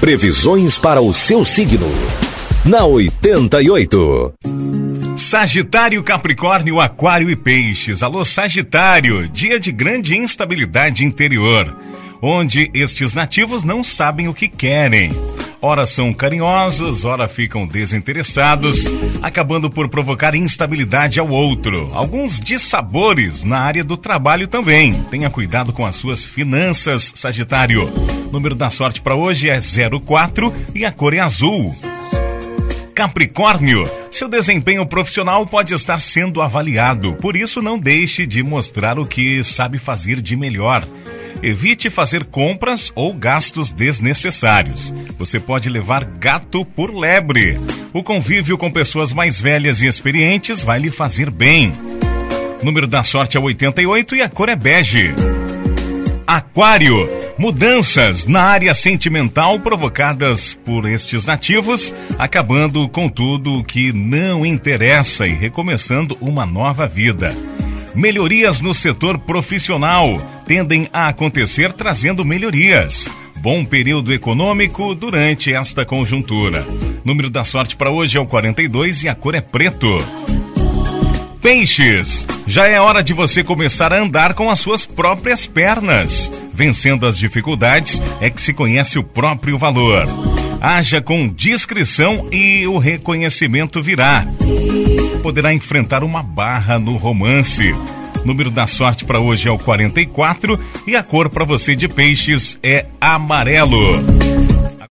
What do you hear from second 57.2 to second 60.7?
Mudanças na área sentimental provocadas